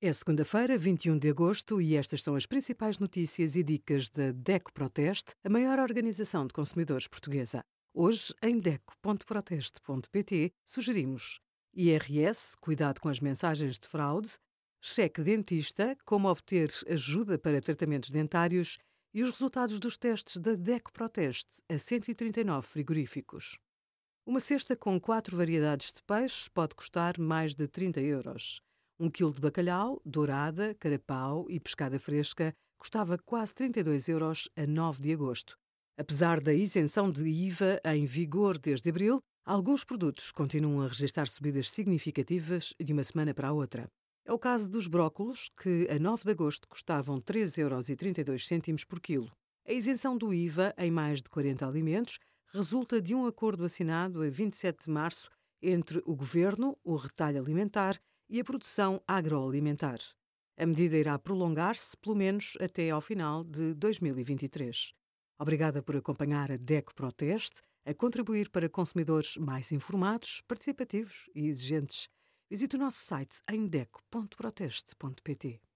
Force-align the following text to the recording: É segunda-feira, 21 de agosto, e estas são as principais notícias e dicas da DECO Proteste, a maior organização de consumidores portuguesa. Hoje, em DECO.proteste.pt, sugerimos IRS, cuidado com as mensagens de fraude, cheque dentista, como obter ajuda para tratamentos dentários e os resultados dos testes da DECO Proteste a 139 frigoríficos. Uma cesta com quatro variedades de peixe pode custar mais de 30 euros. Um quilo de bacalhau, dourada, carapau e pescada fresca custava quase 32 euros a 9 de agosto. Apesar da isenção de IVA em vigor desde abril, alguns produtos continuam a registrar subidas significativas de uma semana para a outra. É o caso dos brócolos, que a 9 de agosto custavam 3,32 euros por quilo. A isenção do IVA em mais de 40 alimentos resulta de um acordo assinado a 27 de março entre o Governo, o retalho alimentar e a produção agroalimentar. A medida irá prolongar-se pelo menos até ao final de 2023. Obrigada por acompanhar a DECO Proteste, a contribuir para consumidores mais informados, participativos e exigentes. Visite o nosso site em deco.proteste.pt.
É 0.00 0.12
segunda-feira, 0.12 0.78
21 0.78 1.18
de 1.18 1.28
agosto, 1.28 1.82
e 1.82 1.96
estas 1.96 2.22
são 2.22 2.36
as 2.36 2.46
principais 2.46 3.00
notícias 3.00 3.56
e 3.56 3.64
dicas 3.64 4.08
da 4.08 4.30
DECO 4.30 4.72
Proteste, 4.72 5.34
a 5.42 5.48
maior 5.50 5.80
organização 5.80 6.46
de 6.46 6.52
consumidores 6.52 7.08
portuguesa. 7.08 7.64
Hoje, 7.92 8.32
em 8.40 8.60
DECO.proteste.pt, 8.60 10.52
sugerimos 10.64 11.40
IRS, 11.74 12.56
cuidado 12.60 13.00
com 13.00 13.08
as 13.08 13.18
mensagens 13.18 13.76
de 13.76 13.88
fraude, 13.88 14.30
cheque 14.80 15.20
dentista, 15.20 15.96
como 16.04 16.28
obter 16.28 16.72
ajuda 16.86 17.36
para 17.36 17.60
tratamentos 17.60 18.10
dentários 18.10 18.78
e 19.12 19.24
os 19.24 19.30
resultados 19.32 19.80
dos 19.80 19.96
testes 19.96 20.36
da 20.36 20.54
DECO 20.54 20.92
Proteste 20.92 21.60
a 21.68 21.76
139 21.76 22.68
frigoríficos. 22.68 23.58
Uma 24.24 24.38
cesta 24.38 24.76
com 24.76 25.00
quatro 25.00 25.36
variedades 25.36 25.90
de 25.92 26.04
peixe 26.04 26.48
pode 26.50 26.76
custar 26.76 27.18
mais 27.18 27.52
de 27.52 27.66
30 27.66 28.00
euros. 28.00 28.62
Um 29.00 29.08
quilo 29.08 29.32
de 29.32 29.40
bacalhau, 29.40 30.02
dourada, 30.04 30.74
carapau 30.74 31.46
e 31.48 31.60
pescada 31.60 32.00
fresca 32.00 32.52
custava 32.76 33.16
quase 33.16 33.54
32 33.54 34.08
euros 34.08 34.48
a 34.56 34.66
9 34.66 35.00
de 35.00 35.12
agosto. 35.12 35.56
Apesar 35.96 36.40
da 36.40 36.52
isenção 36.52 37.08
de 37.08 37.24
IVA 37.28 37.80
em 37.84 38.04
vigor 38.04 38.58
desde 38.58 38.90
abril, 38.90 39.20
alguns 39.44 39.84
produtos 39.84 40.32
continuam 40.32 40.82
a 40.82 40.88
registrar 40.88 41.28
subidas 41.28 41.70
significativas 41.70 42.74
de 42.80 42.92
uma 42.92 43.04
semana 43.04 43.32
para 43.32 43.48
a 43.48 43.52
outra. 43.52 43.88
É 44.24 44.32
o 44.32 44.38
caso 44.38 44.68
dos 44.68 44.88
brócolos, 44.88 45.48
que 45.56 45.86
a 45.88 45.98
9 45.98 46.24
de 46.24 46.30
agosto 46.32 46.66
custavam 46.68 47.20
3,32 47.20 48.50
euros 48.66 48.84
por 48.84 48.98
quilo. 48.98 49.30
A 49.64 49.72
isenção 49.72 50.18
do 50.18 50.34
IVA 50.34 50.74
em 50.76 50.90
mais 50.90 51.22
de 51.22 51.28
40 51.28 51.64
alimentos 51.64 52.18
resulta 52.52 53.00
de 53.00 53.14
um 53.14 53.26
acordo 53.26 53.64
assinado 53.64 54.22
a 54.22 54.28
27 54.28 54.86
de 54.86 54.90
março 54.90 55.30
entre 55.62 56.02
o 56.04 56.16
Governo, 56.16 56.76
o 56.82 56.96
retalho 56.96 57.40
alimentar 57.40 57.96
e 58.28 58.40
a 58.40 58.44
produção 58.44 59.02
agroalimentar. 59.06 60.00
A 60.56 60.66
medida 60.66 60.96
irá 60.96 61.18
prolongar-se 61.18 61.96
pelo 61.96 62.16
menos 62.16 62.54
até 62.60 62.90
ao 62.90 63.00
final 63.00 63.44
de 63.44 63.74
2023. 63.74 64.92
Obrigada 65.38 65.82
por 65.82 65.96
acompanhar 65.96 66.50
a 66.50 66.56
DECO 66.56 66.94
Proteste, 66.94 67.62
a 67.86 67.94
contribuir 67.94 68.50
para 68.50 68.68
consumidores 68.68 69.36
mais 69.36 69.70
informados, 69.70 70.42
participativos 70.48 71.30
e 71.34 71.46
exigentes. 71.46 72.08
Visite 72.50 72.76
o 72.76 72.78
nosso 72.78 72.98
site 72.98 73.40
em 73.48 73.66
deco.proteste.pt. 73.66 75.67